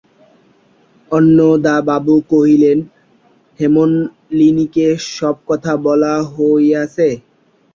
[1.11, 2.79] অন্নদাবাবু কহিলেন,
[3.59, 7.09] হেমনলিনীকে সব কথা বলা হইয়াছে?